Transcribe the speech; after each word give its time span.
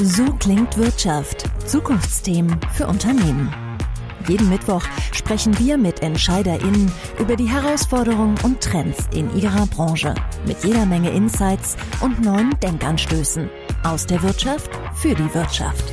So 0.00 0.24
klingt 0.34 0.76
Wirtschaft. 0.76 1.44
Zukunftsthemen 1.66 2.60
für 2.72 2.86
Unternehmen. 2.86 3.52
Jeden 4.28 4.48
Mittwoch 4.48 4.84
sprechen 5.12 5.58
wir 5.58 5.76
mit 5.76 6.02
EntscheiderInnen 6.02 6.92
über 7.18 7.34
die 7.34 7.48
Herausforderungen 7.48 8.36
und 8.44 8.60
Trends 8.60 9.08
in 9.12 9.36
ihrer 9.36 9.66
Branche. 9.66 10.14
Mit 10.46 10.62
jeder 10.62 10.86
Menge 10.86 11.10
Insights 11.10 11.76
und 12.00 12.22
neuen 12.22 12.54
Denkanstößen. 12.62 13.50
Aus 13.82 14.06
der 14.06 14.22
Wirtschaft 14.22 14.70
für 14.94 15.16
die 15.16 15.34
Wirtschaft. 15.34 15.84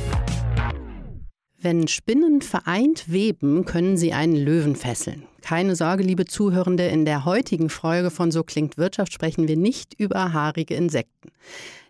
Wenn 1.58 1.88
Spinnen 1.88 2.42
vereint 2.42 3.10
weben, 3.10 3.64
können 3.64 3.96
sie 3.96 4.12
einen 4.12 4.36
Löwen 4.36 4.76
fesseln. 4.76 5.24
Keine 5.42 5.74
Sorge, 5.74 6.04
liebe 6.04 6.26
Zuhörende, 6.26 6.86
in 6.86 7.06
der 7.06 7.24
heutigen 7.24 7.70
Folge 7.70 8.12
von 8.12 8.30
So 8.30 8.44
klingt 8.44 8.78
Wirtschaft 8.78 9.12
sprechen 9.12 9.48
wir 9.48 9.56
nicht 9.56 9.94
über 9.98 10.32
haarige 10.32 10.76
Insekten. 10.76 11.30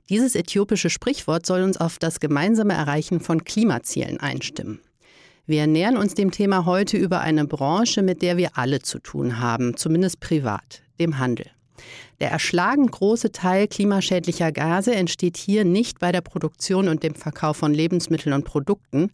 Dieses 0.09 0.37
äthiopische 0.37 0.89
Sprichwort 0.89 1.47
soll 1.47 1.63
uns 1.63 1.79
auf 1.79 1.99
das 1.99 2.21
gemeinsame 2.21 2.75
Erreichen 2.75 3.19
von 3.19 3.43
Klimazielen 3.43 4.21
einstimmen. 4.21 4.81
Wir 5.47 5.67
nähern 5.67 5.97
uns 5.97 6.15
dem 6.15 6.31
Thema 6.31 6.65
heute 6.65 6.97
über 6.97 7.21
eine 7.21 7.45
Branche, 7.45 8.03
mit 8.03 8.23
der 8.23 8.37
wir 8.37 8.57
alle 8.57 8.81
zu 8.81 9.01
tun 9.01 9.41
haben, 9.41 9.77
zumindest 9.77 10.21
privat, 10.21 10.83
dem 11.01 11.19
Handel. 11.19 11.47
Der 12.21 12.31
erschlagend 12.31 12.93
große 12.93 13.33
Teil 13.33 13.69
klimaschädlicher 13.69 14.51
Gase 14.51 14.95
entsteht 14.95 15.37
hier 15.37 15.65
nicht 15.65 15.99
bei 15.99 16.13
der 16.13 16.23
Produktion 16.23 16.89
und 16.89 17.03
dem 17.03 17.15
Verkauf 17.15 17.59
von 17.59 17.75
Lebensmitteln 17.75 18.33
und 18.33 18.45
Produkten. 18.45 19.11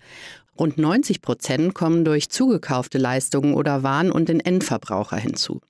Rund 0.62 0.78
90 0.78 1.22
Prozent 1.22 1.74
kommen 1.74 2.04
durch 2.04 2.28
zugekaufte 2.28 2.96
Leistungen 2.96 3.54
oder 3.54 3.82
Waren 3.82 4.12
und 4.12 4.28
den 4.28 4.38
Endverbraucher 4.38 5.16
hinzu. 5.16 5.60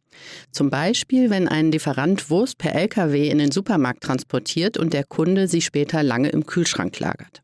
Zum 0.51 0.69
Beispiel, 0.69 1.31
wenn 1.31 1.49
ein 1.49 1.73
Lieferant 1.73 2.29
Wurst 2.29 2.59
per 2.59 2.75
Lkw 2.75 3.27
in 3.27 3.39
den 3.39 3.51
Supermarkt 3.51 4.03
transportiert 4.03 4.77
und 4.77 4.93
der 4.93 5.05
Kunde 5.05 5.49
sie 5.49 5.63
später 5.63 6.03
lange 6.03 6.29
im 6.29 6.45
Kühlschrank 6.45 7.01
lagert. 7.01 7.41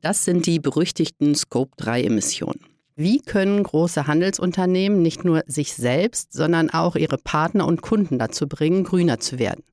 Das 0.00 0.24
sind 0.24 0.46
die 0.46 0.58
berüchtigten 0.58 1.34
Scope-3-Emissionen. 1.34 2.64
Wie 2.96 3.20
können 3.20 3.62
große 3.62 4.06
Handelsunternehmen 4.06 5.02
nicht 5.02 5.22
nur 5.22 5.42
sich 5.46 5.74
selbst, 5.74 6.32
sondern 6.32 6.70
auch 6.70 6.96
ihre 6.96 7.18
Partner 7.18 7.66
und 7.66 7.82
Kunden 7.82 8.18
dazu 8.18 8.48
bringen, 8.48 8.84
grüner 8.84 9.20
zu 9.20 9.38
werden? 9.38 9.64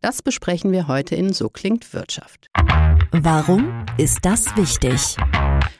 Das 0.00 0.22
besprechen 0.22 0.72
wir 0.72 0.88
heute 0.88 1.14
in 1.14 1.32
So 1.32 1.48
klingt 1.48 1.92
Wirtschaft. 1.92 2.48
Warum 3.12 3.84
ist 3.98 4.20
das 4.22 4.56
wichtig? 4.56 5.16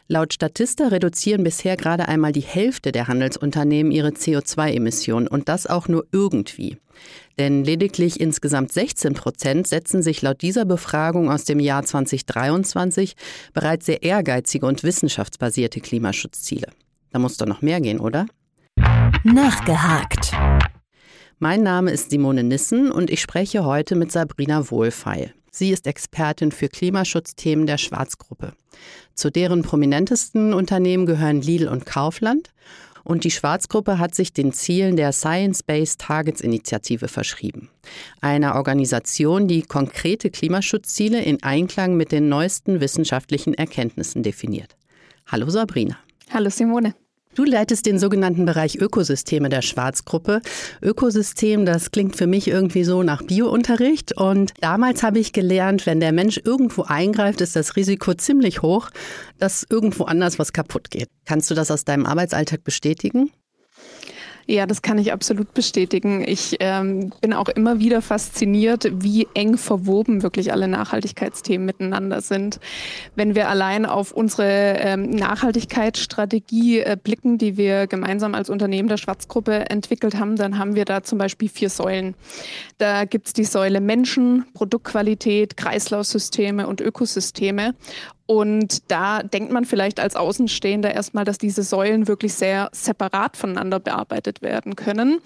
Laut 0.09 0.34
Statista 0.34 0.89
reduzieren 0.89 1.45
bisher 1.45 1.77
gerade 1.77 2.08
einmal 2.08 2.33
die 2.33 2.41
Hälfte 2.41 2.92
der 2.92 3.06
Handelsunternehmen 3.06 3.92
ihre 3.92 4.08
CO2-Emissionen 4.08 5.28
und 5.28 5.48
das 5.48 5.67
auch 5.67 5.86
nur 5.86 6.05
irgendwie. 6.11 6.78
Denn 7.39 7.64
lediglich 7.64 8.20
insgesamt 8.20 8.73
16 8.73 9.14
Prozent 9.14 9.67
setzen 9.67 10.03
sich 10.03 10.20
laut 10.20 10.42
dieser 10.42 10.64
Befragung 10.64 11.31
aus 11.31 11.45
dem 11.45 11.61
Jahr 11.61 11.84
2023 11.84 13.14
bereits 13.53 13.86
sehr 13.86 14.03
ehrgeizige 14.03 14.67
und 14.67 14.83
wissenschaftsbasierte 14.83 15.81
Klimaschutzziele. 15.81 16.67
Da 17.12 17.19
muss 17.19 17.36
doch 17.36 17.47
noch 17.47 17.62
mehr 17.62 17.81
gehen, 17.81 18.01
oder? 18.01 18.27
Nachgehakt. 19.25 20.33
Mein 21.42 21.62
Name 21.62 21.91
ist 21.91 22.10
Simone 22.10 22.44
Nissen 22.44 22.92
und 22.92 23.08
ich 23.08 23.22
spreche 23.22 23.64
heute 23.64 23.96
mit 23.96 24.12
Sabrina 24.12 24.70
Wohlfeil. 24.70 25.33
Sie 25.50 25.70
ist 25.70 25.86
Expertin 25.86 26.52
für 26.52 26.69
Klimaschutzthemen 26.69 27.66
der 27.66 27.78
Schwarzgruppe. 27.78 28.52
Zu 29.14 29.30
deren 29.30 29.62
prominentesten 29.62 30.52
Unternehmen 30.52 31.06
gehören 31.06 31.41
Lidl 31.41 31.68
und 31.68 31.86
Kaufland. 31.86 32.50
Und 33.05 33.24
die 33.24 33.30
Schwarzgruppe 33.30 33.98
hat 33.98 34.14
sich 34.14 34.34
den 34.34 34.52
Zielen 34.52 34.96
der 34.96 35.12
Science-Based 35.12 35.98
Targets 35.98 36.42
Initiative 36.42 37.08
verschrieben. 37.08 37.70
Einer 38.20 38.56
Organisation, 38.56 39.48
die 39.48 39.62
konkrete 39.62 40.28
Klimaschutzziele 40.28 41.22
in 41.22 41.42
Einklang 41.42 41.96
mit 41.96 42.12
den 42.12 42.28
neuesten 42.28 42.83
wissenschaftlichen 42.83 43.55
Erkenntnissen 43.55 44.22
definiert. 44.22 44.77
Hallo 45.27 45.48
Sabrina. 45.48 45.96
Hallo 46.30 46.50
Simone. 46.50 46.94
Du 47.41 47.46
leitest 47.46 47.86
den 47.86 47.98
sogenannten 47.98 48.45
Bereich 48.45 48.77
Ökosysteme 48.77 49.48
der 49.48 49.62
Schwarzgruppe. 49.62 50.42
Ökosystem, 50.83 51.64
das 51.64 51.90
klingt 51.90 52.14
für 52.14 52.27
mich 52.27 52.48
irgendwie 52.48 52.84
so 52.84 53.02
nach 53.02 53.23
Biounterricht. 53.23 54.14
Und 54.14 54.52
damals 54.61 55.02
habe 55.02 55.20
ich 55.20 55.33
gelernt, 55.33 55.86
wenn 55.86 56.00
der 56.00 56.12
Mensch 56.12 56.39
irgendwo 56.45 56.83
eingreift, 56.83 57.40
ist 57.40 57.56
das 57.56 57.77
Risiko 57.77 58.12
ziemlich 58.12 58.61
hoch, 58.61 58.90
dass 59.39 59.64
irgendwo 59.70 60.05
anders 60.05 60.39
was 60.39 60.52
kaputt 60.52 60.90
geht. 60.90 61.08
Kannst 61.24 61.50
du 61.50 61.55
das 61.55 61.70
aus 61.70 61.86
deinem 61.86 62.05
Arbeitsalltag 62.05 62.62
bestätigen? 62.62 63.30
Ja, 64.46 64.67
das 64.67 64.83
kann 64.83 64.98
ich 64.98 65.12
absolut 65.12 65.55
bestätigen. 65.55 66.24
Ich 66.27 66.56
ähm, 66.61 67.12
bin 67.20 67.33
auch 67.33 67.48
immer 67.48 67.78
wieder 67.78 68.02
fasziniert, 68.02 68.90
wie 68.92 69.28
eng 69.34 69.56
verwoben 69.56 70.23
wirklich 70.23 70.52
alle 70.52 70.68
Nachhaltigkeitsthemen 70.68 71.64
miteinander 71.64 72.20
sind. 72.20 72.58
Wenn 73.14 73.34
wir 73.34 73.48
allein 73.48 73.86
auf 73.86 74.12
unsere 74.12 74.77
ähm, 74.79 75.11
Nachhaltigkeitsstrategie 75.11 76.80
äh, 76.80 76.96
blicken, 77.02 77.39
die 77.39 77.56
wir 77.56 77.86
gemeinsam 77.86 78.34
als 78.34 78.50
Unternehmen 78.50 78.89
der 78.89 78.96
Schwarzgruppe 78.96 79.70
entwickelt 79.70 80.18
haben, 80.18 80.36
dann 80.36 80.58
haben 80.58 80.74
wir 80.74 80.84
da 80.84 81.02
zum 81.02 81.18
Beispiel 81.18 81.48
vier 81.48 81.70
Säulen. 81.70 82.14
Da 82.79 83.05
gibt's 83.05 83.33
die 83.33 83.45
Säule 83.45 83.80
Menschen, 83.80 84.46
Produktqualität, 84.55 85.56
Kreislaufsysteme 85.56 86.67
und 86.67 86.80
Ökosysteme. 86.80 87.74
Und 88.30 88.89
da 88.92 89.24
denkt 89.24 89.51
man 89.51 89.64
vielleicht 89.64 89.98
als 89.98 90.14
Außenstehender 90.14 90.95
erstmal, 90.95 91.24
dass 91.24 91.36
diese 91.36 91.64
Säulen 91.64 92.07
wirklich 92.07 92.33
sehr 92.35 92.68
separat 92.70 93.36
voneinander 93.36 93.80
bearbeitet 93.80 94.41
werden 94.41 94.77
können. 94.77 95.18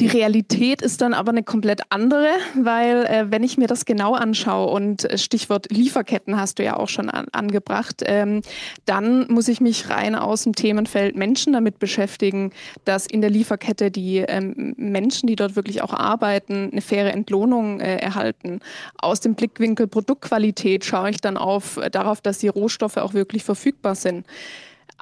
Die 0.00 0.06
Realität 0.06 0.80
ist 0.80 1.02
dann 1.02 1.12
aber 1.12 1.30
eine 1.30 1.42
komplett 1.42 1.82
andere, 1.90 2.30
weil 2.54 3.04
äh, 3.04 3.26
wenn 3.30 3.42
ich 3.42 3.58
mir 3.58 3.66
das 3.66 3.84
genau 3.84 4.14
anschaue 4.14 4.70
und 4.70 5.04
äh, 5.04 5.18
Stichwort 5.18 5.70
Lieferketten 5.70 6.40
hast 6.40 6.58
du 6.58 6.64
ja 6.64 6.78
auch 6.78 6.88
schon 6.88 7.10
an, 7.10 7.26
angebracht, 7.32 8.02
ähm, 8.06 8.40
dann 8.86 9.26
muss 9.28 9.46
ich 9.48 9.60
mich 9.60 9.90
rein 9.90 10.14
aus 10.14 10.44
dem 10.44 10.54
Themenfeld 10.54 11.16
Menschen 11.16 11.52
damit 11.52 11.78
beschäftigen, 11.78 12.52
dass 12.86 13.06
in 13.06 13.20
der 13.20 13.28
Lieferkette 13.28 13.90
die 13.90 14.18
ähm, 14.18 14.74
Menschen, 14.78 15.26
die 15.26 15.36
dort 15.36 15.54
wirklich 15.54 15.82
auch 15.82 15.92
arbeiten, 15.92 16.70
eine 16.72 16.80
faire 16.80 17.12
Entlohnung 17.12 17.80
äh, 17.80 17.96
erhalten. 17.96 18.60
Aus 18.96 19.20
dem 19.20 19.34
Blickwinkel 19.34 19.86
Produktqualität 19.86 20.82
schaue 20.82 21.10
ich 21.10 21.20
dann 21.20 21.36
auf, 21.36 21.76
äh, 21.76 21.90
darauf, 21.90 22.22
dass 22.22 22.38
die 22.38 22.48
Rohstoffe 22.48 22.96
auch 22.96 23.12
wirklich 23.12 23.44
verfügbar 23.44 23.94
sind. 23.94 24.24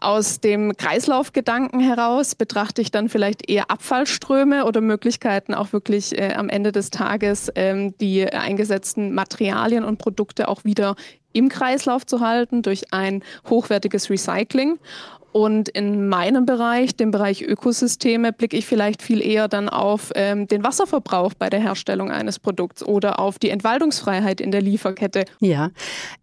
Aus 0.00 0.40
dem 0.40 0.76
Kreislaufgedanken 0.76 1.80
heraus 1.80 2.36
betrachte 2.36 2.80
ich 2.80 2.92
dann 2.92 3.08
vielleicht 3.08 3.50
eher 3.50 3.70
Abfallströme 3.70 4.64
oder 4.64 4.80
Möglichkeiten, 4.80 5.54
auch 5.54 5.72
wirklich 5.72 6.16
äh, 6.16 6.34
am 6.34 6.48
Ende 6.48 6.70
des 6.70 6.90
Tages 6.90 7.50
ähm, 7.56 7.96
die 7.98 8.32
eingesetzten 8.32 9.12
Materialien 9.12 9.84
und 9.84 9.98
Produkte 9.98 10.46
auch 10.46 10.64
wieder 10.64 10.94
im 11.32 11.48
Kreislauf 11.48 12.06
zu 12.06 12.20
halten 12.20 12.62
durch 12.62 12.92
ein 12.92 13.22
hochwertiges 13.48 14.08
Recycling. 14.08 14.78
Und 15.32 15.68
in 15.68 16.08
meinem 16.08 16.46
Bereich, 16.46 16.96
dem 16.96 17.10
Bereich 17.10 17.42
Ökosysteme, 17.42 18.32
blicke 18.32 18.56
ich 18.56 18.66
vielleicht 18.66 19.02
viel 19.02 19.20
eher 19.20 19.46
dann 19.48 19.68
auf 19.68 20.10
ähm, 20.14 20.48
den 20.48 20.64
Wasserverbrauch 20.64 21.34
bei 21.34 21.50
der 21.50 21.60
Herstellung 21.60 22.10
eines 22.10 22.38
Produkts 22.38 22.82
oder 22.82 23.18
auf 23.18 23.38
die 23.38 23.50
Entwaldungsfreiheit 23.50 24.40
in 24.40 24.50
der 24.50 24.62
Lieferkette. 24.62 25.24
Ja. 25.40 25.70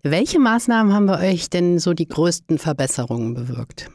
Welche 0.01 0.39
Maßnahmen 0.39 0.93
haben 0.93 1.05
bei 1.05 1.31
euch 1.31 1.49
denn 1.49 1.79
so 1.79 1.93
die 1.93 2.07
größten 2.07 2.57
Verbesserungen 2.57 3.35
bewirkt? 3.35 3.89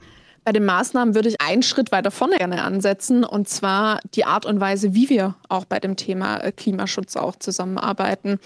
Bei 0.44 0.52
den 0.52 0.64
Maßnahmen 0.64 1.14
würde 1.14 1.28
ich 1.28 1.40
einen 1.40 1.62
Schritt 1.62 1.92
weiter 1.92 2.10
vorne 2.10 2.36
gerne 2.36 2.62
ansetzen, 2.62 3.24
und 3.24 3.48
zwar 3.48 4.00
die 4.14 4.24
Art 4.24 4.46
und 4.46 4.58
Weise, 4.60 4.94
wie 4.94 5.10
wir 5.10 5.34
auch 5.48 5.64
bei 5.64 5.78
dem 5.78 5.96
Thema 5.96 6.38
äh, 6.38 6.52
Klimaschutz 6.52 7.16
auch 7.16 7.36
zusammenarbeiten. 7.36 8.38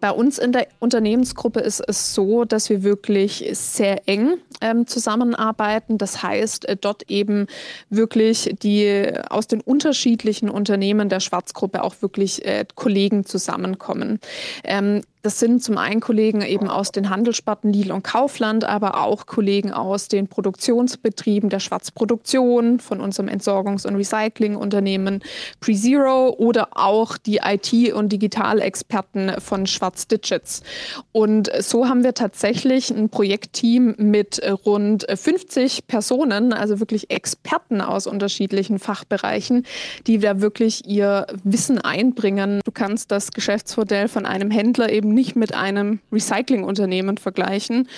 Bei 0.00 0.10
uns 0.10 0.38
in 0.38 0.52
der 0.52 0.66
Unternehmensgruppe 0.80 1.60
ist 1.60 1.80
es 1.86 2.14
so, 2.14 2.44
dass 2.44 2.70
wir 2.70 2.82
wirklich 2.82 3.48
sehr 3.52 4.08
eng 4.08 4.38
ähm, 4.60 4.86
zusammenarbeiten. 4.86 5.98
Das 5.98 6.22
heißt, 6.22 6.68
äh, 6.68 6.76
dort 6.76 7.10
eben 7.10 7.46
wirklich 7.90 8.54
die 8.62 9.12
aus 9.28 9.46
den 9.46 9.60
unterschiedlichen 9.60 10.48
Unternehmen 10.48 11.08
der 11.08 11.20
Schwarzgruppe 11.20 11.82
auch 11.82 11.96
wirklich 12.00 12.44
äh, 12.46 12.64
Kollegen 12.74 13.26
zusammenkommen. 13.26 14.20
Ähm, 14.64 15.02
das 15.22 15.38
sind 15.38 15.62
zum 15.62 15.78
einen 15.78 16.00
Kollegen 16.00 16.42
eben 16.42 16.68
aus 16.68 16.90
den 16.90 17.08
Handelssparten 17.08 17.72
Lidl 17.72 17.92
und 17.92 18.02
Kaufland, 18.02 18.64
aber 18.64 19.00
auch 19.00 19.26
Kollegen 19.26 19.72
aus 19.72 20.08
den 20.08 20.26
Produktionsbetrieben 20.26 21.48
der 21.48 21.60
Schwarzproduktion, 21.60 22.80
von 22.80 23.00
unserem 23.00 23.28
Entsorgungs- 23.28 23.86
und 23.86 23.94
Recyclingunternehmen 23.94 25.22
PreZero 25.60 26.30
oder 26.30 26.70
auch 26.72 27.16
die 27.16 27.38
IT- 27.38 27.92
und 27.92 28.10
Digitalexperten 28.12 29.40
von 29.40 29.66
Schwarz 29.66 30.08
Digits. 30.08 30.62
Und 31.12 31.50
so 31.62 31.88
haben 31.88 32.02
wir 32.02 32.14
tatsächlich 32.14 32.90
ein 32.90 33.08
Projektteam 33.08 33.94
mit 33.98 34.42
rund 34.66 35.06
50 35.08 35.86
Personen, 35.86 36.52
also 36.52 36.80
wirklich 36.80 37.10
Experten 37.10 37.80
aus 37.80 38.08
unterschiedlichen 38.08 38.80
Fachbereichen, 38.80 39.66
die 40.08 40.18
da 40.18 40.40
wirklich 40.40 40.86
ihr 40.86 41.28
Wissen 41.44 41.78
einbringen. 41.78 42.60
Du 42.64 42.72
kannst 42.72 43.12
das 43.12 43.30
Geschäftsmodell 43.30 44.08
von 44.08 44.26
einem 44.26 44.50
Händler 44.50 44.90
eben 44.90 45.11
nicht 45.12 45.36
mit 45.36 45.54
einem 45.54 46.00
Recyclingunternehmen 46.10 47.18
vergleichen. 47.18 47.88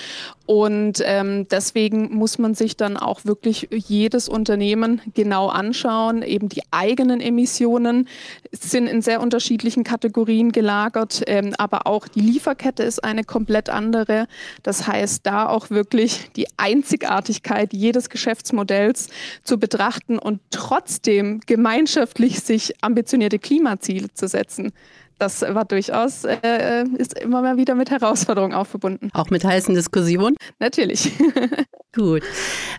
Und 0.47 1.03
ähm, 1.07 1.49
deswegen 1.49 2.15
muss 2.15 2.39
man 2.39 2.55
sich 2.55 2.77
dann 2.77 2.99
auch 2.99 3.25
wirklich 3.25 3.69
jedes 3.71 4.29
Unternehmen 4.29 5.01
genau 5.15 5.49
anschauen. 5.49 6.23
Eben 6.23 6.51
die 6.51 6.61
eigenen 6.71 7.21
Emissionen 7.21 8.09
sind 8.53 8.87
in 8.87 9.01
sehr 9.01 9.23
unterschiedlichen 9.23 9.85
Kategorien 9.85 10.53
gelagert, 10.53 11.23
ähm, 11.27 11.55
aber 11.57 11.87
auch 11.87 12.09
die 12.09 12.21
Lieferkette 12.21 12.83
ist 12.83 13.03
eine 13.03 13.25
komplett 13.25 13.71
andere. 13.71 14.27
Das 14.63 14.87
heißt, 14.87 15.25
da 15.25 15.49
auch 15.49 15.71
wirklich 15.71 16.31
die 16.37 16.47
Einzigartigkeit 16.59 17.73
jedes 17.73 18.11
Geschäftsmodells 18.11 19.09
zu 19.45 19.59
betrachten 19.59 20.19
und 20.19 20.41
trotzdem 20.51 21.41
gemeinschaftlich 21.47 22.41
sich 22.41 22.75
ambitionierte 22.83 23.39
Klimaziele 23.39 24.13
zu 24.13 24.29
setzen 24.29 24.73
das 25.19 25.43
war 25.43 25.65
durchaus, 25.65 26.25
äh, 26.25 26.37
äh, 26.43 26.85
ist 26.99 27.19
immer 27.19 27.43
mal 27.43 27.57
wieder 27.57 27.75
mit 27.75 27.91
Herausforderungen 27.91 28.55
auch 28.55 28.67
verbunden. 28.67 29.11
Auch 29.13 29.31
mit 29.31 29.45
heißen 29.45 29.75
Diskussionen? 29.75 30.37
Natürlich. 30.59 31.13
Gut. 31.95 32.23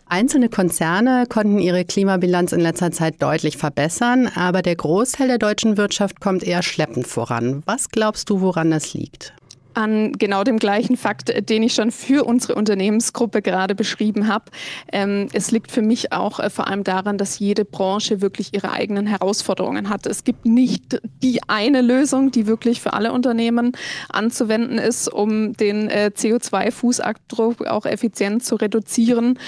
Einzelne 0.08 0.50
Konzerne 0.50 1.26
konnten 1.28 1.60
ihre 1.60 1.86
Klimabilanz 1.86 2.52
in 2.52 2.60
letzter 2.60 2.92
Zeit 2.92 3.22
deutlich 3.22 3.58
verbessern, 3.58 4.30
aber 4.36 4.62
der 4.62 4.76
Großteil 4.76 5.28
der 5.28 5.38
deutschen 5.38 5.78
Wirtschaft 5.78 6.20
kommt 6.20 6.44
eher 6.44 6.64
schleppend 6.64 7.08
voran. 7.08 7.64
Was 7.66 7.90
glaubst 7.90 8.30
du, 8.30 8.42
woran 8.42 8.72
das 8.72 8.94
liegt? 8.94 9.34
An 9.75 10.13
genau 10.13 10.44
dem 10.44 10.57
gleichen 10.57 10.98
Fakt, 10.98 11.50
den 11.50 11.63
ich 11.63 11.74
schon 11.74 11.92
für 11.92 12.24
unsere 12.25 12.56
Unternehmensgruppe 12.56 13.42
gerade 13.42 13.75
beschrieben 13.75 14.27
habe. 14.27 14.45
Ähm, 14.92 15.27
es 15.33 15.51
liegt 15.51 15.72
für 15.72 15.81
mich 15.81 16.12
auch 16.12 16.39
äh, 16.39 16.50
vor 16.50 16.68
allem 16.68 16.83
daran, 16.83 17.18
dass 17.18 17.39
jede 17.39 17.66
Branche 17.66 18.22
wirklich 18.22 18.54
ihre 18.54 18.72
eigenen 18.72 19.07
Herausforderungen 19.07 19.89
hat. 19.89 20.06
Es 20.06 20.24
gibt 20.24 20.45
nicht 20.45 21.01
die 21.22 21.42
eine 21.48 21.81
Lösung, 21.81 22.31
die 22.31 22.48
wirklich 22.48 22.81
für 22.81 22.94
alle 22.94 23.12
Unternehmen 23.12 23.74
anzuwenden 24.10 24.77
ist, 24.77 25.12
um 25.12 25.54
den 25.54 25.89
äh, 25.89 26.12
CO2-Fußabdruck 26.16 27.66
auch 27.68 27.86
effizient 27.86 28.44
zu 28.44 28.56
reduzieren. 28.56 29.39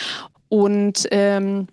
Und 0.50 1.08
ähm, 1.12 1.68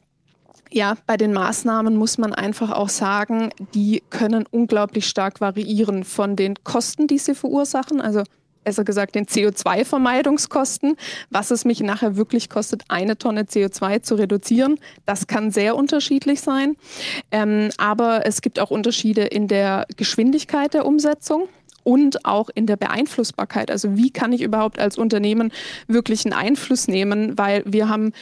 ja, 0.74 0.96
bei 1.06 1.16
den 1.16 1.32
Maßnahmen 1.32 1.96
muss 1.96 2.18
man 2.18 2.34
einfach 2.34 2.72
auch 2.72 2.88
sagen, 2.88 3.50
die 3.74 4.02
können 4.10 4.44
unglaublich 4.50 5.06
stark 5.06 5.40
variieren 5.40 6.02
von 6.02 6.34
den 6.34 6.56
Kosten, 6.64 7.06
die 7.06 7.18
sie 7.18 7.36
verursachen. 7.36 8.00
Also 8.00 8.24
besser 8.64 8.84
gesagt 8.84 9.14
den 9.14 9.26
CO2-Vermeidungskosten, 9.26 10.96
was 11.30 11.50
es 11.50 11.64
mich 11.64 11.80
nachher 11.80 12.16
wirklich 12.16 12.48
kostet, 12.48 12.82
eine 12.88 13.16
Tonne 13.18 13.42
CO2 13.42 14.02
zu 14.02 14.16
reduzieren. 14.16 14.80
Das 15.06 15.26
kann 15.26 15.50
sehr 15.50 15.76
unterschiedlich 15.76 16.40
sein. 16.40 16.76
Ähm, 17.30 17.70
aber 17.76 18.26
es 18.26 18.42
gibt 18.42 18.58
auch 18.58 18.70
Unterschiede 18.70 19.22
in 19.22 19.48
der 19.48 19.86
Geschwindigkeit 19.96 20.74
der 20.74 20.86
Umsetzung 20.86 21.48
und 21.84 22.24
auch 22.24 22.48
in 22.54 22.66
der 22.66 22.76
Beeinflussbarkeit. 22.76 23.70
Also 23.70 23.96
wie 23.96 24.10
kann 24.10 24.32
ich 24.32 24.42
überhaupt 24.42 24.78
als 24.78 24.98
Unternehmen 24.98 25.52
wirklich 25.86 26.24
einen 26.24 26.32
Einfluss 26.32 26.88
nehmen, 26.88 27.38
weil 27.38 27.62
wir 27.66 27.88
haben 27.88 28.12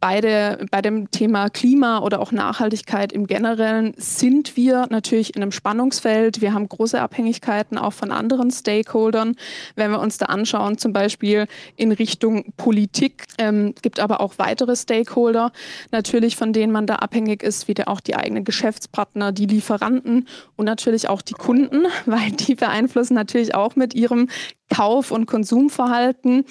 bei, 0.00 0.20
der, 0.20 0.64
bei 0.70 0.80
dem 0.80 1.10
Thema 1.10 1.50
Klima 1.50 2.00
oder 2.00 2.20
auch 2.20 2.32
Nachhaltigkeit 2.32 3.12
im 3.12 3.26
Generellen 3.26 3.94
sind 3.96 4.56
wir 4.56 4.86
natürlich 4.90 5.34
in 5.34 5.42
einem 5.42 5.52
Spannungsfeld. 5.52 6.40
Wir 6.40 6.54
haben 6.54 6.68
große 6.68 7.00
Abhängigkeiten 7.00 7.78
auch 7.78 7.92
von 7.92 8.12
anderen 8.12 8.50
Stakeholdern. 8.50 9.34
Wenn 9.74 9.90
wir 9.90 10.00
uns 10.00 10.18
da 10.18 10.26
anschauen, 10.26 10.78
zum 10.78 10.92
Beispiel 10.92 11.46
in 11.76 11.92
Richtung 11.92 12.52
Politik, 12.56 13.24
ähm, 13.38 13.74
gibt 13.82 13.98
aber 14.00 14.20
auch 14.20 14.34
weitere 14.38 14.76
Stakeholder, 14.76 15.52
natürlich 15.90 16.36
von 16.36 16.52
denen 16.52 16.72
man 16.72 16.86
da 16.86 16.96
abhängig 16.96 17.42
ist, 17.42 17.66
wie 17.66 17.74
der, 17.74 17.88
auch 17.88 18.00
die 18.00 18.14
eigenen 18.14 18.44
Geschäftspartner, 18.44 19.32
die 19.32 19.46
Lieferanten 19.46 20.28
und 20.56 20.64
natürlich 20.64 21.08
auch 21.08 21.22
die 21.22 21.34
Kunden, 21.34 21.86
weil 22.06 22.30
die 22.30 22.54
beeinflussen 22.54 23.14
natürlich 23.14 23.54
auch 23.54 23.74
mit 23.74 23.94
ihrem 23.94 24.28
Kauf- 24.74 25.10
und 25.10 25.26
Konsumverhalten. 25.26 26.44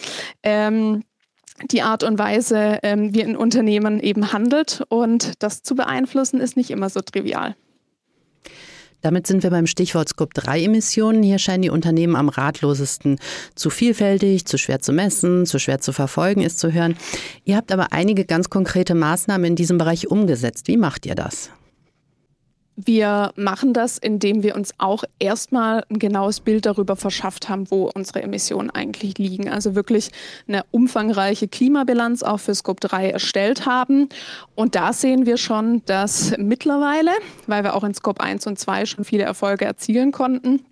Ähm, 0.44 1.04
die 1.66 1.82
Art 1.82 2.04
und 2.04 2.20
Weise, 2.20 2.80
ähm, 2.84 3.14
wie 3.14 3.24
ein 3.24 3.36
Unternehmen 3.36 4.00
eben 4.00 4.32
handelt. 4.32 4.84
Und 4.90 5.34
das 5.40 5.64
zu 5.64 5.76
beeinflussen, 5.76 6.40
ist 6.40 6.58
nicht 6.58 6.70
immer 6.70 6.90
so 6.90 7.02
trivial. 7.02 7.56
Damit 9.02 9.28
sind 9.28 9.44
wir 9.44 9.52
beim 9.52 9.68
Stichwort 9.68 10.10
Scope-3-Emissionen. 10.10 11.22
Hier 11.22 11.38
scheinen 11.38 11.62
die 11.62 11.70
Unternehmen 11.70 12.16
am 12.16 12.30
ratlosesten. 12.30 13.20
Zu 13.54 13.70
vielfältig, 13.70 14.46
zu 14.46 14.58
schwer 14.58 14.80
zu 14.80 14.92
messen, 14.92 15.46
zu 15.46 15.60
schwer 15.60 15.80
zu 15.80 15.94
verfolgen 15.94 16.42
ist 16.42 16.60
zu 16.60 16.74
hören. 16.74 16.98
Ihr 17.46 17.58
habt 17.58 17.72
aber 17.72 17.94
einige 17.94 18.26
ganz 18.26 18.50
konkrete 18.50 18.96
Maßnahmen 18.96 19.46
in 19.46 19.56
diesem 19.56 19.78
Bereich 19.78 20.10
umgesetzt. 20.10 20.68
Wie 20.68 20.78
macht 20.78 21.06
ihr 21.06 21.16
das? 21.16 21.52
Wir 22.80 23.32
machen 23.36 23.74
das, 23.74 23.98
indem 23.98 24.44
wir 24.44 24.56
uns 24.56 24.72
auch 24.78 25.04
erstmal 25.18 25.84
ein 25.90 25.98
genaues 25.98 26.42
Bild 26.42 26.68
darüber 26.68 26.96
verschafft 26.96 27.50
haben, 27.50 27.72
wo 27.72 27.90
unsere 27.96 28.22
Emissionen 28.22 28.70
eigentlich 28.70 29.18
liegen. 29.18 29.50
Also 29.50 29.74
wirklich 29.74 30.12
eine 30.48 30.64
umfangreiche 30.70 31.48
Klimabilanz 31.48 32.22
auch 32.22 32.40
für 32.40 32.54
Scope 32.54 32.88
3 32.88 33.10
erstellt 33.10 33.66
haben. 33.66 34.10
Und 34.54 34.76
da 34.76 34.94
sehen 34.94 35.26
wir 35.26 35.38
schon, 35.38 35.82
dass 35.88 36.38
mittlerweile, 36.38 37.10
weil 37.48 37.64
wir 37.64 37.74
auch 37.74 37.84
in 37.84 37.96
Scope 37.96 38.22
1 38.22 38.46
und 38.46 38.60
2 38.60 38.86
schon 38.86 39.06
viele 39.06 39.24
Erfolge 39.24 39.66
erzielen 39.66 40.12
konnten, 40.12 40.64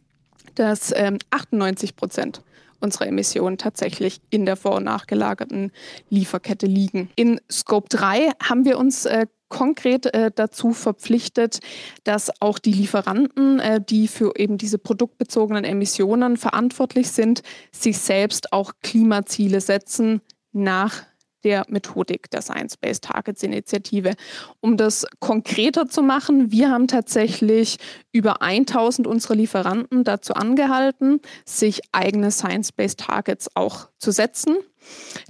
dass 0.54 0.94
ähm, 0.96 1.18
98 1.32 1.96
Prozent 1.96 2.44
unserer 2.80 3.08
Emissionen 3.08 3.58
tatsächlich 3.58 4.22
in 4.30 4.46
der 4.46 4.56
vor- 4.56 4.76
und 4.76 4.84
nachgelagerten 4.84 5.72
Lieferkette 6.10 6.66
liegen. 6.66 7.10
In 7.16 7.40
Scope 7.52 7.90
3 7.90 8.32
haben 8.42 8.66
wir 8.66 8.78
uns 8.78 9.06
äh, 9.06 9.28
konkret 9.50 10.14
äh, 10.14 10.32
dazu 10.34 10.74
verpflichtet, 10.74 11.60
dass 12.04 12.32
auch 12.42 12.60
die 12.60 12.74
Lieferanten, 12.74 13.60
äh, 13.60 13.80
die 13.82 14.08
für 14.08 14.34
eben 14.36 14.58
diese 14.58 14.78
produktbezogenen 14.78 15.64
Emissionen 15.64 16.38
verantwortlich 16.38 17.12
sind, 17.12 17.42
sich 17.72 17.98
selbst 18.00 18.54
auch 18.54 18.74
Klimaziele 18.82 19.62
setzen 19.62 20.22
nach 20.52 21.04
der 21.46 21.64
Methodik 21.70 22.30
der 22.32 22.42
Science-Based 22.42 23.04
Targets 23.06 23.44
Initiative. 23.44 24.16
Um 24.60 24.76
das 24.76 25.06
konkreter 25.20 25.88
zu 25.88 26.02
machen, 26.02 26.52
wir 26.52 26.70
haben 26.70 26.88
tatsächlich 26.88 27.78
über 28.12 28.42
1000 28.42 29.08
unserer 29.08 29.36
Lieferanten 29.36 30.04
dazu 30.04 30.34
angehalten, 30.34 31.22
sich 31.46 31.82
eigene 31.92 32.32
Science-Based 32.32 33.00
Targets 33.00 33.48
auch 33.56 33.90
zu 34.00 34.12
setzen. 34.12 34.58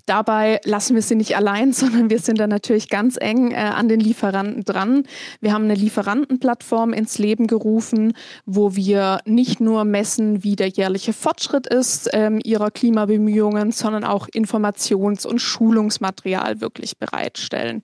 Dabei 0.05 0.59
lassen 0.65 0.95
wir 0.95 1.01
sie 1.01 1.15
nicht 1.15 1.35
allein, 1.35 1.73
sondern 1.73 2.09
wir 2.09 2.19
sind 2.19 2.39
da 2.39 2.47
natürlich 2.47 2.89
ganz 2.89 3.17
eng 3.19 3.51
äh, 3.51 3.55
an 3.55 3.87
den 3.87 3.99
Lieferanten 3.99 4.63
dran. 4.63 5.03
Wir 5.41 5.53
haben 5.53 5.65
eine 5.65 5.75
Lieferantenplattform 5.75 6.93
ins 6.93 7.17
Leben 7.17 7.47
gerufen, 7.47 8.13
wo 8.45 8.75
wir 8.75 9.19
nicht 9.25 9.59
nur 9.59 9.83
messen, 9.83 10.43
wie 10.43 10.55
der 10.55 10.67
jährliche 10.67 11.13
Fortschritt 11.13 11.67
ist 11.67 12.09
ähm, 12.13 12.39
ihrer 12.43 12.71
Klimabemühungen, 12.71 13.71
sondern 13.71 14.03
auch 14.03 14.27
Informations- 14.27 15.25
und 15.25 15.39
Schulungsmaterial 15.39 16.61
wirklich 16.61 16.97
bereitstellen 16.97 17.83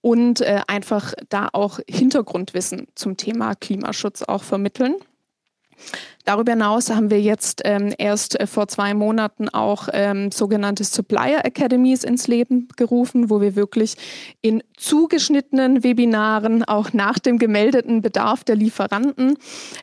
und 0.00 0.40
äh, 0.40 0.60
einfach 0.66 1.14
da 1.28 1.48
auch 1.52 1.80
Hintergrundwissen 1.88 2.88
zum 2.94 3.16
Thema 3.16 3.54
Klimaschutz 3.54 4.22
auch 4.22 4.42
vermitteln. 4.42 4.96
Darüber 6.24 6.52
hinaus 6.52 6.90
haben 6.90 7.10
wir 7.10 7.20
jetzt 7.20 7.62
ähm, 7.64 7.94
erst 7.96 8.38
äh, 8.38 8.46
vor 8.46 8.68
zwei 8.68 8.92
Monaten 8.94 9.48
auch 9.48 9.88
ähm, 9.92 10.30
sogenannte 10.30 10.84
Supplier 10.84 11.44
Academies 11.44 12.04
ins 12.04 12.28
Leben 12.28 12.68
gerufen, 12.76 13.30
wo 13.30 13.40
wir 13.40 13.56
wirklich 13.56 13.96
in 14.42 14.62
zugeschnittenen 14.76 15.82
Webinaren 15.82 16.64
auch 16.64 16.92
nach 16.92 17.18
dem 17.18 17.38
gemeldeten 17.38 18.02
Bedarf 18.02 18.44
der 18.44 18.56
Lieferanten 18.56 19.36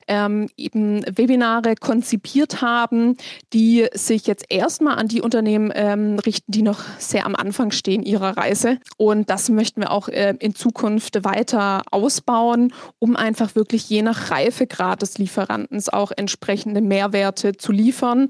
ähm, 0.07 0.47
eben 0.57 1.03
Webinare 1.17 1.75
konzipiert 1.75 2.61
haben, 2.61 3.17
die 3.53 3.87
sich 3.93 4.27
jetzt 4.27 4.45
erstmal 4.49 4.97
an 4.97 5.07
die 5.07 5.21
Unternehmen 5.21 5.71
ähm, 5.73 6.19
richten, 6.19 6.51
die 6.51 6.61
noch 6.61 6.83
sehr 6.99 7.25
am 7.25 7.35
Anfang 7.35 7.71
stehen 7.71 8.03
ihrer 8.03 8.37
Reise. 8.37 8.79
Und 8.97 9.29
das 9.29 9.49
möchten 9.49 9.81
wir 9.81 9.91
auch 9.91 10.07
äh, 10.07 10.35
in 10.39 10.53
Zukunft 10.53 11.23
weiter 11.23 11.81
ausbauen, 11.91 12.73
um 12.99 13.15
einfach 13.15 13.55
wirklich 13.55 13.89
je 13.89 14.01
nach 14.03 14.31
Reifegrad 14.31 15.01
des 15.01 15.17
Lieferanten 15.17 15.77
auch 15.91 16.11
entsprechende 16.27 16.81
Mehrwerte 16.81 17.55
zu 17.55 17.71
liefern, 17.71 18.29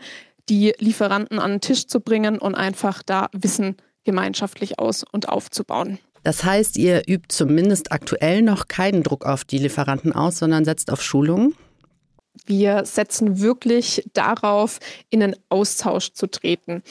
die 0.50 0.75
Lieferanten 0.77 1.39
an 1.39 1.54
den 1.54 1.62
Tisch 1.62 1.88
zu 1.88 2.00
bringen 2.00 2.38
und 2.38 2.54
einfach 2.54 3.01
da 3.01 3.27
Wissen 3.34 3.75
gemeinschaftlich 4.04 4.77
aus 4.77 5.04
und 5.04 5.27
aufzubauen. 5.30 5.98
Das 6.24 6.44
heißt, 6.44 6.77
ihr 6.77 7.08
übt 7.08 7.27
zumindest 7.30 7.92
aktuell 7.92 8.44
noch 8.44 8.68
keinen 8.68 9.01
Druck 9.01 9.25
auf 9.25 9.44
die 9.46 9.58
Lieferanten 9.58 10.13
aus, 10.13 10.38
sondern 10.38 10.63
setzt 10.63 10.92
auf 10.92 11.01
Schulungen? 11.01 11.56
Wir 12.46 12.86
setzen 12.86 13.42
wirklich 13.42 14.04
darauf, 14.13 14.80
in 15.10 15.24
einen 15.24 15.36
Austausch 15.50 16.13
zu 16.13 16.27
treten. 16.27 16.84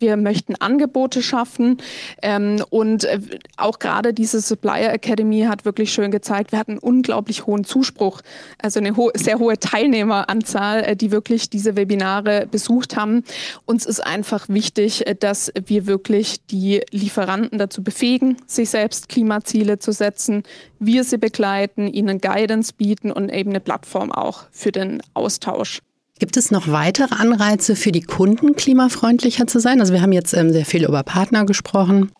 Wir 0.00 0.16
möchten 0.16 0.54
Angebote 0.54 1.22
schaffen 1.22 1.76
ähm, 2.22 2.64
und 2.70 3.04
äh, 3.04 3.20
auch 3.58 3.78
gerade 3.78 4.14
diese 4.14 4.40
Supplier 4.40 4.94
Academy 4.94 5.42
hat 5.42 5.66
wirklich 5.66 5.92
schön 5.92 6.10
gezeigt, 6.10 6.52
wir 6.52 6.58
hatten 6.58 6.78
unglaublich 6.78 7.46
hohen 7.46 7.64
Zuspruch, 7.64 8.22
also 8.62 8.80
eine 8.80 8.96
ho 8.96 9.10
sehr 9.14 9.38
hohe 9.38 9.58
Teilnehmeranzahl, 9.58 10.84
äh, 10.84 10.96
die 10.96 11.10
wirklich 11.10 11.50
diese 11.50 11.76
Webinare 11.76 12.48
besucht 12.50 12.96
haben. 12.96 13.24
Uns 13.66 13.84
ist 13.84 14.00
einfach 14.00 14.48
wichtig, 14.48 15.06
äh, 15.06 15.14
dass 15.14 15.52
wir 15.66 15.86
wirklich 15.86 16.46
die 16.46 16.80
Lieferanten 16.90 17.58
dazu 17.58 17.84
befähigen, 17.84 18.38
sich 18.46 18.70
selbst 18.70 19.10
Klimaziele 19.10 19.80
zu 19.80 19.92
setzen, 19.92 20.44
wir 20.78 21.04
sie 21.04 21.18
begleiten, 21.18 21.86
ihnen 21.86 22.22
Guidance 22.22 22.72
bieten 22.72 23.12
und 23.12 23.28
eben 23.28 23.50
eine 23.50 23.60
Plattform 23.60 24.10
auch 24.12 24.44
für 24.50 24.72
den 24.72 25.02
Austausch. 25.12 25.82
Gibt 26.20 26.36
es 26.36 26.50
noch 26.50 26.68
weitere 26.68 27.14
Anreize 27.14 27.74
für 27.74 27.92
die 27.92 28.02
Kunden, 28.02 28.54
klimafreundlicher 28.54 29.46
zu 29.46 29.58
sein? 29.58 29.80
Also 29.80 29.94
wir 29.94 30.02
haben 30.02 30.12
jetzt 30.12 30.34
ähm, 30.34 30.52
sehr 30.52 30.66
viel 30.66 30.84
über 30.84 31.02
Partner 31.02 31.46
gesprochen 31.46 32.12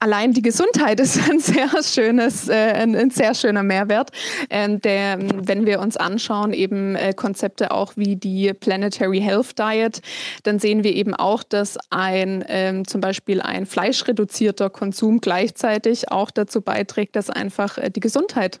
allein 0.00 0.32
die 0.32 0.42
Gesundheit 0.42 0.98
ist 0.98 1.30
ein 1.30 1.38
sehr 1.38 1.70
schönes, 1.82 2.48
äh, 2.48 2.54
ein, 2.54 2.96
ein, 2.96 3.10
sehr 3.10 3.34
schöner 3.34 3.62
Mehrwert, 3.62 4.10
äh, 4.48 4.78
der, 4.78 5.18
wenn 5.46 5.66
wir 5.66 5.80
uns 5.80 5.96
anschauen, 5.96 6.52
eben 6.52 6.96
äh, 6.96 7.12
Konzepte 7.12 7.70
auch 7.70 7.92
wie 7.96 8.16
die 8.16 8.52
Planetary 8.54 9.20
Health 9.20 9.58
Diet, 9.58 10.00
dann 10.42 10.58
sehen 10.58 10.82
wir 10.82 10.94
eben 10.94 11.14
auch, 11.14 11.42
dass 11.42 11.78
ein 11.90 12.44
ähm, 12.48 12.86
zum 12.86 13.00
Beispiel 13.00 13.40
ein 13.42 13.66
fleischreduzierter 13.66 14.70
Konsum 14.70 15.20
gleichzeitig 15.20 16.10
auch 16.10 16.30
dazu 16.30 16.62
beiträgt, 16.62 17.14
dass 17.14 17.30
einfach 17.30 17.78
äh, 17.78 17.90
die 17.90 18.00
Gesundheit 18.00 18.60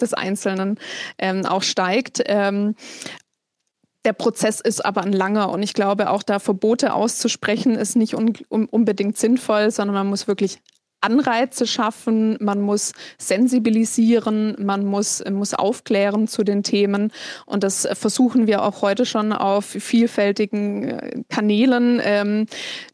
des 0.00 0.14
Einzelnen 0.14 0.78
ähm, 1.18 1.44
auch 1.44 1.62
steigt. 1.62 2.22
Ähm, 2.24 2.74
der 4.04 4.12
Prozess 4.12 4.60
ist 4.60 4.84
aber 4.84 5.02
ein 5.02 5.12
langer. 5.12 5.50
Und 5.50 5.62
ich 5.62 5.74
glaube, 5.74 6.10
auch 6.10 6.22
da 6.22 6.38
Verbote 6.38 6.94
auszusprechen 6.94 7.74
ist 7.74 7.96
nicht 7.96 8.14
un 8.14 8.34
unbedingt 8.48 9.18
sinnvoll, 9.18 9.70
sondern 9.70 9.94
man 9.94 10.06
muss 10.06 10.28
wirklich 10.28 10.60
Anreize 11.00 11.66
schaffen, 11.66 12.36
man 12.40 12.60
muss 12.60 12.92
sensibilisieren, 13.18 14.56
man 14.58 14.84
muss, 14.84 15.22
muss 15.30 15.54
aufklären 15.54 16.28
zu 16.28 16.44
den 16.44 16.62
Themen. 16.62 17.12
Und 17.46 17.64
das 17.64 17.88
versuchen 17.92 18.46
wir 18.46 18.62
auch 18.62 18.82
heute 18.82 19.06
schon 19.06 19.32
auf 19.32 19.64
vielfältigen 19.64 20.88
äh, 20.88 21.22
Kanälen 21.28 22.00
ähm, 22.02 22.46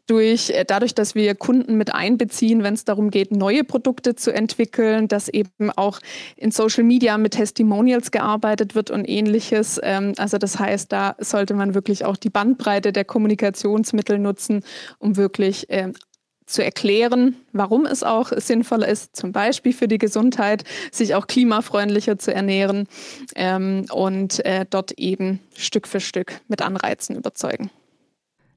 durch, 0.07 0.53
dadurch, 0.67 0.93
dass 0.93 1.15
wir 1.15 1.33
Kunden 1.35 1.75
mit 1.75 1.93
einbeziehen, 1.93 2.63
wenn 2.63 2.75
es 2.75 2.85
darum 2.85 3.09
geht, 3.09 3.31
neue 3.31 3.63
Produkte 3.63 4.15
zu 4.15 4.31
entwickeln, 4.31 5.07
dass 5.07 5.29
eben 5.29 5.71
auch 5.71 5.99
in 6.35 6.51
Social 6.51 6.83
Media 6.83 7.17
mit 7.17 7.33
Testimonials 7.33 8.11
gearbeitet 8.11 8.75
wird 8.75 8.91
und 8.91 9.09
ähnliches. 9.09 9.79
Ähm, 9.81 10.13
also 10.17 10.37
das 10.37 10.59
heißt, 10.59 10.91
da 10.91 11.15
sollte 11.19 11.53
man 11.53 11.73
wirklich 11.73 12.05
auch 12.05 12.17
die 12.17 12.29
Bandbreite 12.29 12.91
der 12.91 13.05
Kommunikationsmittel 13.05 14.19
nutzen, 14.19 14.63
um 14.99 15.17
wirklich 15.17 15.65
ähm, 15.69 15.93
zu 16.45 16.63
erklären, 16.63 17.35
warum 17.53 17.85
es 17.85 18.03
auch 18.03 18.31
sinnvoll 18.35 18.83
ist, 18.83 19.15
zum 19.15 19.31
Beispiel 19.31 19.73
für 19.73 19.87
die 19.87 19.97
Gesundheit, 19.97 20.63
sich 20.91 21.15
auch 21.15 21.27
klimafreundlicher 21.27 22.19
zu 22.19 22.33
ernähren 22.33 22.87
ähm, 23.35 23.85
und 23.91 24.45
äh, 24.45 24.65
dort 24.69 24.93
eben 24.93 25.39
Stück 25.55 25.87
für 25.87 25.99
Stück 25.99 26.41
mit 26.47 26.61
Anreizen 26.61 27.15
überzeugen. 27.15 27.71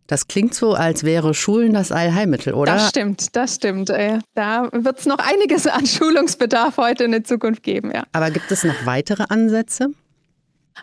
Das 0.06 0.26
klingt 0.26 0.54
so, 0.54 0.72
als 0.72 1.04
wäre 1.04 1.34
Schulen 1.34 1.74
das 1.74 1.92
Allheilmittel, 1.92 2.54
oder? 2.54 2.72
Das 2.72 2.88
stimmt, 2.88 3.36
das 3.36 3.56
stimmt. 3.56 3.90
Äh, 3.90 4.20
da 4.34 4.70
wird 4.72 5.00
es 5.00 5.06
noch 5.06 5.18
einiges 5.18 5.66
an 5.66 5.86
Schulungsbedarf 5.86 6.78
heute 6.78 7.04
in 7.04 7.12
der 7.12 7.24
Zukunft 7.24 7.62
geben, 7.62 7.92
ja. 7.94 8.04
Aber 8.12 8.30
gibt 8.30 8.50
es 8.50 8.64
noch 8.64 8.86
weitere 8.86 9.24
Ansätze? 9.28 9.90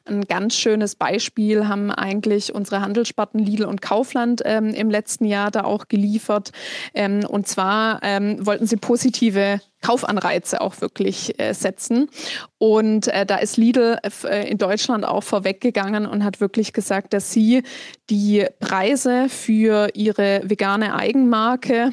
Ein 0.03 0.25
ganz 0.25 0.55
schönes 0.55 0.95
Beispiel 0.95 1.67
haben 1.67 1.91
eigentlich 1.91 2.53
unsere 2.53 2.81
Handelssparten 2.81 3.39
Lidl 3.39 3.65
und 3.65 3.81
Kaufland 3.81 4.41
ähm, 4.45 4.73
im 4.73 4.89
letzten 4.89 5.25
Jahr 5.25 5.51
da 5.51 5.63
auch 5.63 5.87
geliefert. 5.87 6.51
Ähm, 6.93 7.25
und 7.27 7.47
zwar 7.47 7.99
ähm, 8.03 8.45
wollten 8.45 8.67
sie 8.67 8.77
positive 8.77 9.61
Kaufanreize 9.81 10.61
auch 10.61 10.81
wirklich 10.81 11.39
äh, 11.39 11.53
setzen. 11.53 12.09
Und 12.57 13.07
äh, 13.07 13.25
da 13.25 13.37
ist 13.37 13.57
Lidl 13.57 13.99
äh, 14.23 14.49
in 14.49 14.57
Deutschland 14.57 15.05
auch 15.05 15.23
vorweggegangen 15.23 16.07
und 16.07 16.23
hat 16.23 16.41
wirklich 16.41 16.73
gesagt, 16.73 17.13
dass 17.13 17.31
sie 17.31 17.63
die 18.09 18.47
Preise 18.59 19.29
für 19.29 19.89
ihre 19.93 20.41
vegane 20.43 20.95
Eigenmarke 20.95 21.91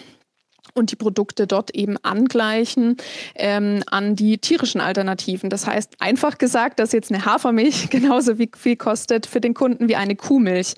und 0.75 0.91
die 0.91 0.97
Produkte 0.97 1.47
dort 1.47 1.75
eben 1.75 1.97
angleichen 2.03 2.97
ähm, 3.35 3.83
an 3.91 4.17
die 4.17 4.39
tierischen 4.39 4.81
Alternativen. 4.81 5.51
Das 5.51 5.67
heißt, 5.67 5.97
einfach 6.01 6.39
gesagt, 6.39 6.79
dass 6.79 6.93
jetzt 6.93 7.13
eine 7.13 7.25
Hafermilch 7.25 7.91
genauso 7.91 8.39
wie 8.39 8.51
viel 8.57 8.77
kostet 8.77 9.27
für 9.27 9.41
den 9.41 9.55
Kunden 9.55 9.89
wie 9.89 9.97
eine 9.97 10.17
Kuhmilch. 10.17 10.75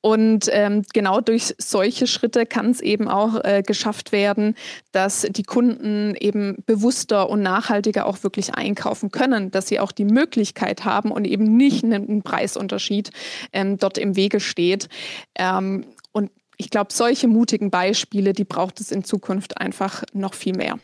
Und 0.00 0.48
ähm, 0.50 0.82
genau 0.92 1.20
durch 1.20 1.54
solche 1.58 2.06
Schritte 2.06 2.46
kann 2.46 2.70
es 2.70 2.80
eben 2.80 3.08
auch 3.08 3.42
äh, 3.44 3.62
geschafft 3.62 4.12
werden, 4.12 4.54
dass 4.92 5.26
die 5.28 5.42
Kunden 5.42 6.14
eben 6.18 6.56
bewusster 6.66 7.28
und 7.28 7.42
nachhaltiger 7.42 8.06
auch 8.06 8.22
wirklich 8.22 8.54
einkaufen 8.54 9.10
können, 9.10 9.50
dass 9.50 9.68
sie 9.68 9.80
auch 9.80 9.92
die 9.92 10.04
Möglichkeit 10.04 10.84
haben 10.84 11.10
und 11.10 11.26
eben 11.26 11.56
nicht 11.56 11.84
einen 11.84 12.22
Preisunterschied 12.22 13.10
ähm, 13.52 13.78
dort 13.78 13.98
im 13.98 14.16
Wege 14.16 14.40
steht. 14.40 14.88
Ähm, 15.36 15.84
ich 16.56 16.70
glaube, 16.70 16.92
solche 16.92 17.28
mutigen 17.28 17.70
Beispiele, 17.70 18.32
die 18.32 18.44
braucht 18.44 18.80
es 18.80 18.92
in 18.92 19.04
Zukunft 19.04 19.58
einfach 19.60 20.04
noch 20.12 20.34
viel 20.34 20.54
mehr. 20.54 20.78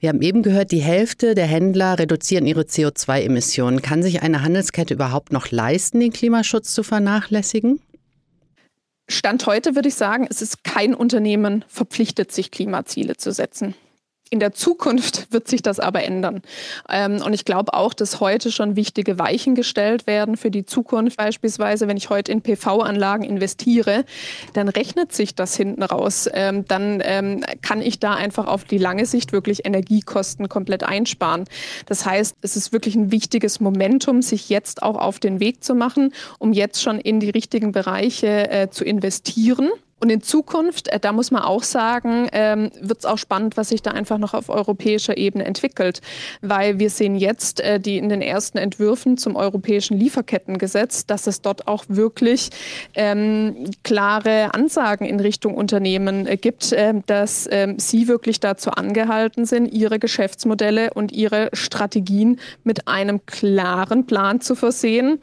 Wir 0.00 0.10
haben 0.10 0.20
eben 0.20 0.42
gehört, 0.42 0.70
die 0.70 0.82
Hälfte 0.82 1.34
der 1.34 1.46
Händler 1.46 1.98
reduzieren 1.98 2.46
ihre 2.46 2.62
CO2-Emissionen. 2.62 3.80
Kann 3.80 4.02
sich 4.02 4.22
eine 4.22 4.42
Handelskette 4.42 4.92
überhaupt 4.92 5.32
noch 5.32 5.50
leisten, 5.50 6.00
den 6.00 6.12
Klimaschutz 6.12 6.74
zu 6.74 6.82
vernachlässigen? 6.82 7.80
Stand 9.08 9.46
heute 9.46 9.74
würde 9.74 9.88
ich 9.88 9.94
sagen, 9.94 10.26
es 10.28 10.42
ist 10.42 10.64
kein 10.64 10.94
Unternehmen 10.94 11.64
verpflichtet, 11.68 12.32
sich 12.32 12.50
Klimaziele 12.50 13.16
zu 13.16 13.32
setzen. 13.32 13.74
In 14.30 14.40
der 14.40 14.52
Zukunft 14.52 15.28
wird 15.32 15.48
sich 15.48 15.62
das 15.62 15.78
aber 15.78 16.02
ändern. 16.02 16.42
Ähm, 16.88 17.20
und 17.22 17.34
ich 17.34 17.44
glaube 17.44 17.74
auch, 17.74 17.94
dass 17.94 18.20
heute 18.20 18.50
schon 18.50 18.74
wichtige 18.74 19.18
Weichen 19.18 19.54
gestellt 19.54 20.06
werden 20.06 20.36
für 20.36 20.50
die 20.50 20.64
Zukunft. 20.64 21.18
Beispielsweise, 21.18 21.88
wenn 21.88 21.96
ich 21.96 22.10
heute 22.10 22.32
in 22.32 22.40
PV-Anlagen 22.40 23.24
investiere, 23.24 24.04
dann 24.54 24.68
rechnet 24.68 25.12
sich 25.12 25.34
das 25.34 25.56
hinten 25.56 25.82
raus. 25.82 26.28
Ähm, 26.32 26.64
dann 26.66 27.02
ähm, 27.04 27.44
kann 27.62 27.82
ich 27.82 28.00
da 28.00 28.14
einfach 28.14 28.46
auf 28.46 28.64
die 28.64 28.78
lange 28.78 29.06
Sicht 29.06 29.32
wirklich 29.32 29.66
Energiekosten 29.66 30.48
komplett 30.48 30.82
einsparen. 30.84 31.44
Das 31.86 32.06
heißt, 32.06 32.36
es 32.40 32.56
ist 32.56 32.72
wirklich 32.72 32.94
ein 32.94 33.12
wichtiges 33.12 33.60
Momentum, 33.60 34.22
sich 34.22 34.48
jetzt 34.48 34.82
auch 34.82 34.96
auf 34.96 35.20
den 35.20 35.38
Weg 35.38 35.62
zu 35.62 35.74
machen, 35.74 36.12
um 36.38 36.52
jetzt 36.52 36.82
schon 36.82 36.98
in 36.98 37.20
die 37.20 37.30
richtigen 37.30 37.72
Bereiche 37.72 38.50
äh, 38.50 38.70
zu 38.70 38.84
investieren. 38.84 39.70
Und 40.00 40.10
in 40.10 40.22
Zukunft, 40.22 40.88
äh, 40.88 41.00
da 41.00 41.12
muss 41.12 41.30
man 41.30 41.42
auch 41.42 41.62
sagen, 41.62 42.28
ähm, 42.32 42.70
wird 42.80 42.98
es 42.98 43.04
auch 43.06 43.18
spannend, 43.18 43.56
was 43.56 43.70
sich 43.70 43.80
da 43.80 43.92
einfach 43.92 44.18
noch 44.18 44.34
auf 44.34 44.48
europäischer 44.48 45.16
Ebene 45.16 45.44
entwickelt. 45.44 46.00
Weil 46.42 46.78
wir 46.78 46.90
sehen 46.90 47.14
jetzt 47.16 47.60
äh, 47.60 47.80
die 47.80 47.96
in 47.96 48.08
den 48.08 48.20
ersten 48.20 48.58
Entwürfen 48.58 49.16
zum 49.16 49.36
europäischen 49.36 49.96
Lieferkettengesetz, 49.96 51.06
dass 51.06 51.26
es 51.26 51.40
dort 51.42 51.68
auch 51.68 51.84
wirklich 51.88 52.50
ähm, 52.94 53.70
klare 53.82 54.52
Ansagen 54.52 55.06
in 55.06 55.20
Richtung 55.20 55.54
Unternehmen 55.54 56.26
äh, 56.26 56.36
gibt, 56.36 56.74
dass 57.06 57.48
ähm, 57.50 57.78
sie 57.78 58.08
wirklich 58.08 58.40
dazu 58.40 58.70
angehalten 58.70 59.46
sind, 59.46 59.72
ihre 59.72 59.98
Geschäftsmodelle 59.98 60.92
und 60.92 61.12
ihre 61.12 61.50
Strategien 61.52 62.40
mit 62.64 62.88
einem 62.88 63.24
klaren 63.26 64.06
Plan 64.06 64.40
zu 64.40 64.54
versehen, 64.54 65.20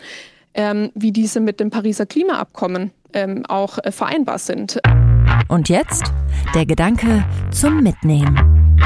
ähm, 0.53 0.91
wie 0.95 1.11
diese 1.11 1.39
mit 1.39 1.59
dem 1.59 1.69
Pariser 1.69 2.05
Klimaabkommen 2.05 2.91
ähm, 3.13 3.45
auch 3.47 3.77
äh, 3.79 3.91
vereinbar 3.91 4.39
sind. 4.39 4.79
Und 5.47 5.69
jetzt 5.69 6.11
der 6.55 6.65
Gedanke 6.65 7.25
zum 7.51 7.81
Mitnehmen. 7.81 8.79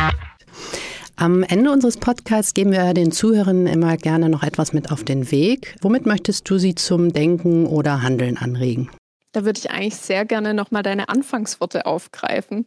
Am 1.18 1.44
Ende 1.44 1.72
unseres 1.72 1.98
Podcasts 1.98 2.54
geben 2.54 2.72
wir 2.74 2.94
den 2.94 3.12
Zuhörern 3.12 3.68
immer 3.68 3.96
gerne 3.96 4.28
noch 4.28 4.44
etwas 4.44 4.74
mit 4.74 4.92
auf 4.92 5.04
den 5.04 5.32
Weg. 5.32 5.76
Womit 5.82 6.06
möchtest 6.06 6.50
du 6.50 6.58
sie 6.58 6.76
zum 6.76 7.14
Denken 7.14 7.68
oder 7.68 8.02
Handeln 8.02 8.38
anregen? 8.38 8.90
Da 9.32 9.46
würde 9.46 9.60
ich 9.60 9.70
eigentlich 9.72 9.96
sehr 9.96 10.26
gerne 10.26 10.54
nochmal 10.54 10.84
deine 10.84 11.10
Anfangsworte 11.10 11.86
aufgreifen. 11.86 12.66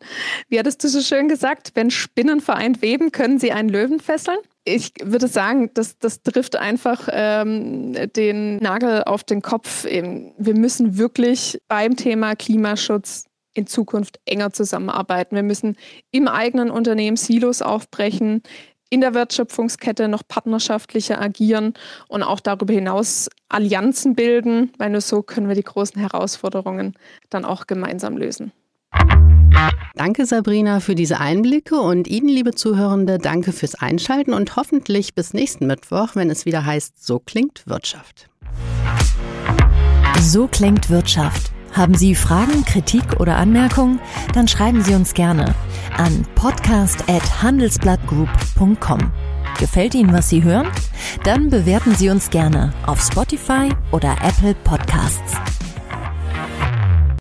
Wie 0.48 0.58
hattest 0.58 0.82
du 0.84 0.88
so 0.88 1.00
schön 1.00 1.28
gesagt, 1.28 1.72
wenn 1.74 1.90
Spinnen 1.90 2.40
vereint 2.40 2.82
weben, 2.82 3.12
können 3.12 3.38
sie 3.38 3.52
einen 3.52 3.68
Löwen 3.68 4.00
fesseln? 4.00 4.38
Ich 4.68 4.92
würde 5.02 5.28
sagen, 5.28 5.70
das, 5.74 5.98
das 5.98 6.22
trifft 6.22 6.56
einfach 6.56 7.08
ähm, 7.10 7.94
den 8.14 8.56
Nagel 8.58 9.04
auf 9.04 9.24
den 9.24 9.42
Kopf. 9.42 9.84
Wir 9.84 10.54
müssen 10.54 10.98
wirklich 10.98 11.60
beim 11.68 11.96
Thema 11.96 12.36
Klimaschutz 12.36 13.24
in 13.54 13.66
Zukunft 13.66 14.20
enger 14.26 14.52
zusammenarbeiten. 14.52 15.34
Wir 15.34 15.42
müssen 15.42 15.76
im 16.10 16.28
eigenen 16.28 16.70
Unternehmen 16.70 17.16
Silos 17.16 17.62
aufbrechen, 17.62 18.42
in 18.90 19.00
der 19.00 19.14
Wertschöpfungskette 19.14 20.08
noch 20.08 20.22
partnerschaftlicher 20.26 21.20
agieren 21.20 21.74
und 22.08 22.22
auch 22.22 22.40
darüber 22.40 22.72
hinaus 22.72 23.28
Allianzen 23.48 24.14
bilden, 24.14 24.72
weil 24.78 24.90
nur 24.90 25.00
so 25.00 25.22
können 25.22 25.48
wir 25.48 25.54
die 25.54 25.62
großen 25.62 26.00
Herausforderungen 26.00 26.94
dann 27.30 27.44
auch 27.44 27.66
gemeinsam 27.66 28.16
lösen. 28.16 28.52
Danke 29.94 30.26
Sabrina 30.26 30.80
für 30.80 30.94
diese 30.94 31.18
Einblicke 31.18 31.80
und 31.80 32.06
Ihnen, 32.06 32.28
liebe 32.28 32.54
Zuhörende, 32.54 33.18
danke 33.18 33.52
fürs 33.52 33.74
Einschalten 33.74 34.32
und 34.32 34.54
hoffentlich 34.56 35.14
bis 35.14 35.34
nächsten 35.34 35.66
Mittwoch, 35.66 36.10
wenn 36.14 36.30
es 36.30 36.46
wieder 36.46 36.64
heißt, 36.64 37.04
so 37.04 37.18
klingt 37.18 37.66
Wirtschaft. 37.66 38.28
So 40.20 40.46
klingt 40.46 40.90
Wirtschaft. 40.90 41.50
Haben 41.72 41.94
Sie 41.94 42.14
Fragen, 42.14 42.64
Kritik 42.64 43.18
oder 43.20 43.36
Anmerkungen? 43.36 44.00
Dann 44.34 44.48
schreiben 44.48 44.82
Sie 44.82 44.94
uns 44.94 45.14
gerne 45.14 45.54
an 45.96 46.26
podcast@handelsblattgroup.com. 46.34 49.12
Gefällt 49.58 49.94
Ihnen, 49.94 50.12
was 50.12 50.28
Sie 50.28 50.42
hören? 50.42 50.68
Dann 51.24 51.48
bewerten 51.50 51.94
Sie 51.94 52.10
uns 52.10 52.30
gerne 52.30 52.72
auf 52.86 53.00
Spotify 53.02 53.70
oder 53.92 54.16
Apple 54.22 54.54
Podcasts. 54.64 55.34